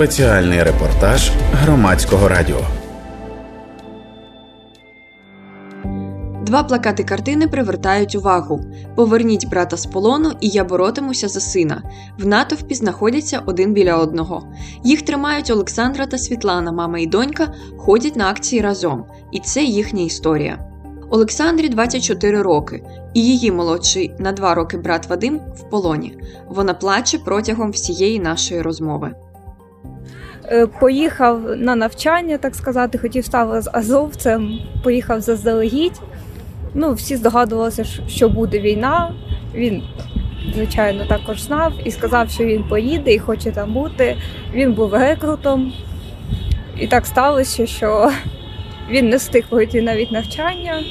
Спеціальний 0.00 0.62
репортаж 0.62 1.30
громадського 1.52 2.28
радіо. 2.28 2.60
Два 6.42 6.62
плакати 6.62 7.04
картини 7.04 7.48
привертають 7.48 8.14
увагу: 8.14 8.60
Поверніть 8.94 9.48
брата 9.48 9.76
з 9.76 9.86
полону, 9.86 10.32
і 10.40 10.48
я 10.48 10.64
боротимуся 10.64 11.28
за 11.28 11.40
сина. 11.40 11.82
В 12.18 12.26
натовпі 12.26 12.74
знаходяться 12.74 13.42
один 13.46 13.72
біля 13.72 13.96
одного. 13.96 14.52
Їх 14.84 15.02
тримають 15.02 15.50
Олександра 15.50 16.06
та 16.06 16.18
Світлана, 16.18 16.72
мама 16.72 16.98
і 16.98 17.06
донька, 17.06 17.54
ходять 17.76 18.16
на 18.16 18.30
акції 18.30 18.62
разом, 18.62 19.04
і 19.32 19.40
це 19.40 19.62
їхня 19.64 20.02
історія. 20.02 20.58
Олександрі 21.10 21.68
24 21.68 22.42
роки, 22.42 22.84
і 23.14 23.24
її 23.24 23.52
молодший 23.52 24.14
на 24.18 24.32
2 24.32 24.54
роки 24.54 24.76
брат 24.76 25.08
Вадим 25.08 25.40
в 25.56 25.70
полоні. 25.70 26.18
Вона 26.48 26.74
плаче 26.74 27.18
протягом 27.18 27.70
всієї 27.70 28.20
нашої 28.20 28.62
розмови. 28.62 29.14
Е, 30.44 30.66
Поїхав 30.66 31.56
на 31.56 31.76
навчання, 31.76 32.38
так 32.38 32.54
сказати, 32.54 32.98
хотів 32.98 33.24
стати 33.24 33.60
з 33.62 33.70
азовцем, 33.72 34.58
поїхав 34.82 35.20
заздалегідь. 35.20 36.00
Ну, 36.74 36.92
всі 36.92 37.16
здогадувалися, 37.16 37.84
що- 38.08 38.28
буде 38.28 38.58
війна. 38.58 39.14
Він, 39.54 39.82
звичайно, 40.54 41.06
також 41.06 41.42
знав 41.42 41.72
і 41.84 41.90
сказав, 41.90 42.30
що 42.30 42.44
він 42.44 42.64
поїде 42.64 43.14
і 43.14 43.18
хоче 43.18 43.52
там 43.52 43.72
бути. 43.72 44.16
Він 44.54 44.72
був 44.72 44.94
рекрутом. 44.94 45.72
І 46.78 46.86
так 46.86 47.06
сталося, 47.06 47.66
що 47.66 48.10
він 48.90 49.08
не 49.08 49.16
встиг 49.16 49.44
пройти 49.48 49.82
навіть 49.82 50.12
навчання. 50.12 50.82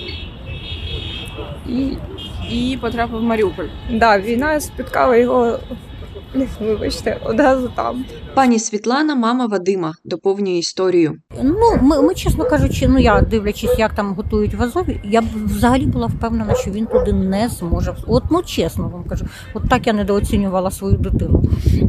І 1.70 1.98
і 2.52 2.78
потрапив 2.82 3.20
в 3.20 3.24
Маріуполь. 3.24 3.66
да, 3.92 4.20
війна 4.20 4.60
спіткала 4.60 5.16
його, 5.18 5.60
вибачте, 6.60 7.20
одразу 7.26 7.70
там. 7.76 8.06
Пані 8.36 8.60
Світлана, 8.60 9.16
мама 9.16 9.46
Вадима, 9.46 9.94
доповнює 10.06 10.58
історію. 10.58 11.18
Ну, 11.44 11.78
ми, 11.82 12.02
ми, 12.02 12.16
чесно 12.16 12.46
кажучи, 12.46 12.88
ну 12.88 13.00
я 13.00 13.22
дивлячись, 13.22 13.80
як 13.80 13.94
там 13.94 14.14
готують 14.14 14.54
в 14.54 14.62
Азові, 14.62 15.02
я 15.04 15.22
б 15.22 15.26
взагалі 15.46 15.86
була 15.86 16.08
впевнена, 16.08 16.56
що 16.56 16.72
він 16.72 16.86
туди 16.86 17.14
не 17.14 17.50
зможе. 17.50 17.96
От 18.08 18.24
ну 18.32 18.44
чесно 18.44 18.88
вам 18.88 19.04
кажу, 19.04 19.26
от 19.54 19.70
так 19.70 19.88
я 19.88 19.94
недооцінювала 19.94 20.72
свою 20.72 20.98
дитину. 20.98 21.44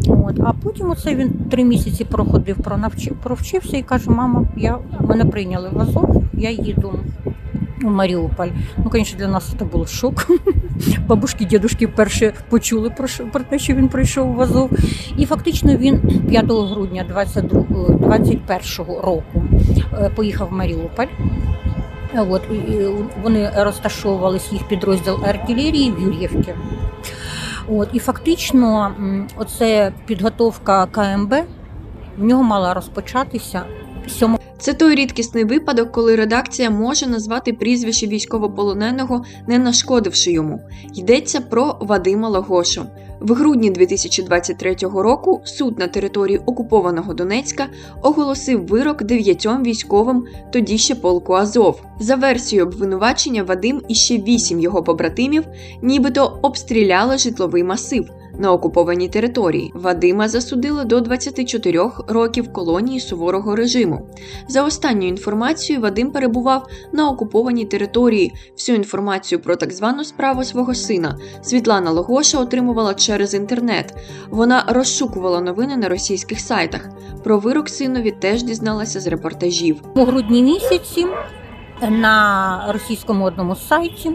От, 0.06 0.41
а 0.41 0.52
потім 0.52 0.91
оце 0.91 1.14
він 1.14 1.32
три 1.50 1.64
місяці 1.64 2.04
проходив, 2.04 2.56
пронавчив, 2.56 3.16
провчився 3.22 3.77
і 3.77 3.82
каже: 3.82 4.10
мама, 4.10 4.48
я 4.56 4.78
мене 5.00 5.25
прийняли 5.25 5.69
в 5.72 5.80
Азов, 5.80 6.22
я 6.32 6.50
їду. 6.50 7.00
У 7.84 7.88
Маріуполь. 7.91 8.48
Ну, 8.78 8.91
звісно, 8.92 9.19
для 9.19 9.28
нас 9.28 9.54
це 9.58 9.64
був 9.64 9.88
шок. 9.88 10.27
Бабушки, 11.06 11.45
дідушки 11.45 11.86
вперше 11.86 12.33
почули 12.48 12.91
про, 13.33 13.41
те, 13.42 13.59
що 13.59 13.75
він 13.75 13.89
прийшов 13.89 14.34
в 14.34 14.41
Азов. 14.41 14.70
І 15.19 15.27
фактично 15.27 15.77
він 15.77 16.22
5 16.28 16.45
грудня 16.47 17.05
22, 17.09 17.64
21 17.89 18.95
року 19.03 19.45
е, 19.92 20.11
поїхав 20.17 20.48
в 20.48 20.53
Маріуполь. 20.53 21.06
От, 22.14 22.42
вони 23.22 23.50
розташовувались 23.56 24.53
їх 24.53 24.69
підрозділ 24.69 25.19
артилерії 25.25 25.92
в 25.92 26.03
Юр'ївці. 26.03 26.55
От, 27.69 27.89
і 27.92 27.98
фактично, 27.98 28.92
оце 29.37 29.92
підготовка 30.06 30.87
КМБ 30.87 31.34
в 32.19 32.25
нього 32.25 32.42
мала 32.42 32.75
розпочатися 32.75 33.62
7 34.09 34.39
Це 34.61 34.75
той 34.75 34.94
рідкісний 34.94 35.44
випадок, 35.44 35.92
коли 35.92 36.16
редакція 36.16 36.70
може 36.70 37.06
назвати 37.06 37.53
прізвище 37.53 38.06
військовополоненого, 38.06 39.25
не 39.47 39.58
нашкодивши 39.58 40.33
йому. 40.33 40.61
Йдеться 40.94 41.41
про 41.41 41.78
Вадима 41.80 42.28
Лагошу. 42.28 42.86
В 43.20 43.32
грудні 43.32 43.70
2023 43.70 44.76
року 44.80 45.40
суд 45.44 45.78
на 45.78 45.86
території 45.88 46.38
окупованого 46.38 47.14
Донецька 47.14 47.66
оголосив 48.02 48.66
вирок 48.66 49.03
дев'ятьом 49.03 49.62
військовим 49.62 50.25
тоді 50.53 50.78
ще 50.78 50.94
полку 50.94 51.32
Азов. 51.32 51.82
За 51.98 52.16
версією 52.16 52.66
обвинувачення 52.66 53.42
Вадим 53.42 53.82
і 53.88 53.94
ще 53.94 54.19
вісім 54.19 54.60
його 54.60 54.82
побратимів 54.82 55.44
нібито 55.82 56.38
обстріляли 56.42 57.19
житловий 57.19 57.64
масив. 57.64 58.10
На 58.41 58.53
окупованій 58.53 59.09
території 59.09 59.72
Вадима 59.75 60.28
засудили 60.28 60.84
до 60.84 61.00
24 61.00 61.91
років 62.09 62.53
колонії 62.53 63.00
суворого 63.00 63.56
режиму. 63.56 64.09
За 64.48 64.64
останньою 64.64 65.09
інформацією, 65.09 65.82
Вадим 65.82 66.10
перебував 66.10 66.66
на 66.92 67.09
окупованій 67.09 67.64
території. 67.64 68.32
Всю 68.56 68.76
інформацію 68.76 69.41
про 69.41 69.56
так 69.56 69.72
звану 69.72 70.04
справу 70.04 70.44
свого 70.44 70.75
сина 70.75 71.19
Світлана 71.42 71.91
Логоша 71.91 72.38
отримувала 72.38 72.94
через 72.94 73.09
інтернет. 73.34 73.94
Вона 74.31 74.65
розшукувала 74.69 75.41
новини 75.41 75.76
на 75.76 75.88
російських 75.88 76.41
сайтах. 76.41 76.88
Про 77.25 77.38
вирок 77.38 77.69
синові 77.69 78.10
теж 78.10 78.43
дізналася 78.43 79.00
з 79.00 79.06
репортажів. 79.06 79.82
у 79.94 80.04
грудні 80.04 80.43
місяці 80.43 81.06
на 81.88 82.65
російському 82.72 83.25
одному 83.25 83.56
сайті. 83.56 84.12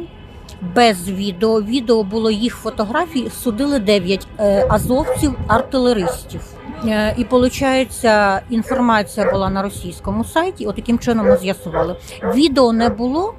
Без 0.75 1.09
відео. 1.09 1.61
Відео 1.61 2.03
було 2.03 2.31
їх 2.31 2.55
фотографій. 2.55 3.29
Судили 3.43 3.79
9 3.79 4.27
азовців-артилеристів. 4.69 6.39
Е, 6.87 7.15
І 7.17 7.23
виходить, 7.23 8.05
інформація 8.49 9.31
була 9.31 9.49
на 9.49 9.61
російському 9.63 10.23
сайті. 10.23 10.65
От 10.65 10.75
таким 10.75 10.99
чином 10.99 11.25
ми 11.25 11.37
з'ясували. 11.37 11.95
Відео 12.35 12.73
не 12.73 12.89
було. 12.89 13.33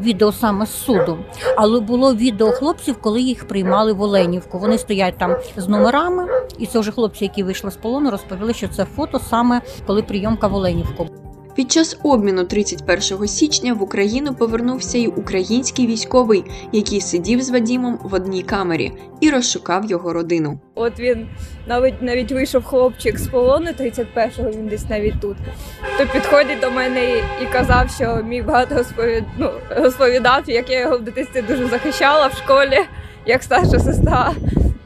Відео 0.00 0.32
саме 0.32 0.66
з 0.66 0.70
суду, 0.70 1.18
але 1.56 1.80
було 1.80 2.14
відео 2.14 2.52
хлопців, 2.52 2.96
коли 3.00 3.20
їх 3.20 3.48
приймали 3.48 3.92
в 3.92 4.02
Оленівку. 4.02 4.58
Вони 4.58 4.78
стоять 4.78 5.18
там 5.18 5.36
з 5.56 5.68
номерами, 5.68 6.26
і 6.58 6.66
це 6.66 6.78
вже 6.78 6.92
хлопці, 6.92 7.24
які 7.24 7.42
вийшли 7.42 7.70
з 7.70 7.76
полону, 7.76 8.10
розповіли, 8.10 8.54
що 8.54 8.68
це 8.68 8.84
фото 8.84 9.18
саме 9.18 9.60
коли 9.86 10.02
прийомка 10.02 10.46
в 10.46 10.54
Оленівку. 10.54 11.06
Під 11.56 11.72
час 11.72 11.98
обміну 12.02 12.44
31 12.44 13.28
січня 13.28 13.74
в 13.74 13.82
Україну 13.82 14.34
повернувся 14.34 14.98
й 14.98 15.06
український 15.06 15.86
військовий, 15.86 16.44
який 16.72 17.00
сидів 17.00 17.42
з 17.42 17.50
Вадімом 17.50 17.98
в 18.02 18.14
одній 18.14 18.42
камері 18.42 18.92
і 19.20 19.30
розшукав 19.30 19.84
його 19.84 20.12
родину. 20.12 20.60
От 20.74 21.00
він 21.00 21.28
навіть 21.66 22.02
навіть 22.02 22.32
вийшов 22.32 22.64
хлопчик 22.64 23.18
з 23.18 23.28
полону 23.28 23.66
31-го, 23.66 24.50
він 24.50 24.68
десь 24.68 24.88
навіть 24.88 25.20
тут. 25.20 25.36
То 25.98 26.06
підходить 26.06 26.60
до 26.60 26.70
мене 26.70 27.16
і 27.42 27.46
казав, 27.52 27.90
що 27.90 28.22
мій 28.24 28.42
брат 28.42 28.72
розповід... 28.72 29.24
ну, 29.38 29.50
розповідав, 29.76 30.42
як 30.46 30.70
я 30.70 30.80
його 30.80 30.98
в 30.98 31.02
дитинстві 31.02 31.42
дуже 31.42 31.66
захищала 31.66 32.26
в 32.26 32.34
школі, 32.34 32.78
як 33.26 33.42
старша 33.42 33.78
сестра 33.78 34.34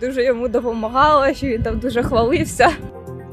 дуже 0.00 0.24
йому 0.24 0.48
допомагала, 0.48 1.34
що 1.34 1.46
він 1.46 1.62
там 1.62 1.78
дуже 1.78 2.02
хвалився. 2.02 2.70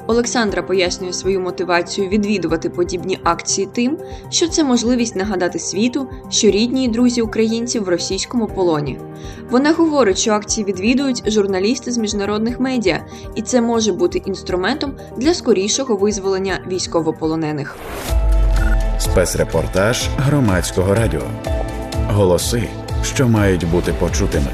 Олександра 0.08 0.64
пояснює 0.64 1.14
свою 1.14 1.42
мотивацію 1.42 2.10
відвідувати 2.10 2.70
подібні 2.70 3.20
акції 3.24 3.68
тим, 3.74 3.98
що 4.30 4.48
це 4.48 4.64
можливість 4.64 5.16
нагадати 5.16 5.60
світу, 5.60 6.08
що 6.30 6.50
рідні 6.50 6.86
і 6.86 6.88
друзі 6.88 7.22
українців 7.22 7.84
в 7.84 7.90
російському 7.90 8.48
полоні. 8.48 9.00
Вона 9.50 9.74
говорить, 9.74 10.18
що 10.18 10.32
акції 10.32 10.66
відвідують 10.66 11.32
журналісти 11.32 11.92
з 11.92 11.98
міжнародних 11.98 12.60
медіа, 12.60 13.06
і 13.36 13.42
це 13.42 13.62
може 13.62 13.94
бути 13.94 14.18
інструментом 14.26 14.94
для 15.18 15.34
скорішого 15.34 15.96
визволення 15.96 16.60
військовополонених. 16.68 17.76
Спецрепортаж 19.00 20.08
громадського 20.18 20.96
радіо. 20.96 21.24
Голоси, 22.08 22.64
що 23.04 23.28
мають 23.28 23.72
бути 23.72 23.94
почутими. 24.00 24.52